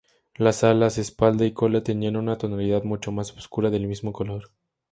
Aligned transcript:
Las 0.33 0.63
alas, 0.63 0.97
espalda 0.97 1.45
y 1.45 1.51
cola 1.53 1.83
tenían 1.83 2.15
una 2.15 2.35
tonalidad 2.39 2.83
mucho 2.83 3.11
más 3.11 3.37
oscura 3.37 3.69
del 3.69 3.85
mismo 3.87 4.11
color. 4.11 4.49